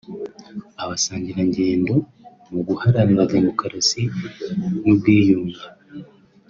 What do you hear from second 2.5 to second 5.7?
mu guharanira demokarasi n’ubwiyunge